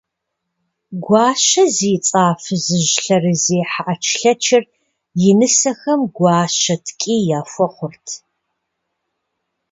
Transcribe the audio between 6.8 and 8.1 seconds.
ткӏий яхуэхъурт.